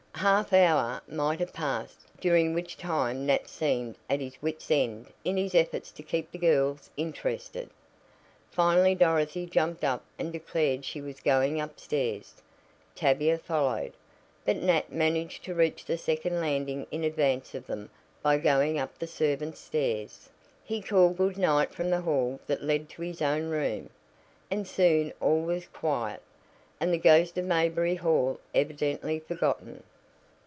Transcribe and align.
A 0.13 0.23
half 0.25 0.53
hour 0.53 1.01
might 1.07 1.39
have 1.39 1.51
passed, 1.51 2.01
during 2.19 2.53
which 2.53 2.77
time 2.77 3.25
Nat 3.25 3.47
seemed 3.49 3.95
at 4.07 4.19
his 4.19 4.39
wits' 4.39 4.69
end 4.69 5.07
in 5.25 5.35
his 5.35 5.55
efforts 5.55 5.89
to 5.93 6.03
keep 6.03 6.31
the 6.31 6.37
girls 6.37 6.91
interested. 6.95 7.71
Finally 8.51 8.93
Dorothy 8.93 9.47
jumped 9.47 9.83
up 9.83 10.05
and 10.19 10.31
declared 10.31 10.85
she 10.85 11.01
was 11.01 11.21
going 11.21 11.59
upstairs. 11.59 12.35
Tavia 12.93 13.39
followed, 13.39 13.93
but 14.45 14.57
Nat 14.57 14.91
managed 14.93 15.43
to 15.45 15.55
reach 15.55 15.85
the 15.85 15.97
second 15.97 16.39
landing 16.39 16.85
in 16.91 17.03
advance 17.03 17.55
of 17.55 17.65
them 17.65 17.89
by 18.21 18.37
going 18.37 18.77
up 18.77 18.99
the 18.99 19.07
servants' 19.07 19.59
stairs. 19.61 20.29
He 20.63 20.83
called 20.83 21.17
good 21.17 21.37
night 21.39 21.73
from 21.73 21.89
the 21.89 22.01
hall 22.01 22.39
that 22.45 22.61
led 22.61 22.89
to 22.89 23.01
his 23.01 23.23
own 23.23 23.49
room, 23.49 23.89
and 24.51 24.67
soon 24.67 25.13
all 25.19 25.41
was 25.41 25.65
quiet, 25.65 26.21
and 26.79 26.93
the 26.93 26.99
ghost 26.99 27.39
of 27.39 27.45
Mayberry 27.45 27.95
Hall 27.95 28.39
evidently 28.53 29.17
forgotten. 29.17 29.81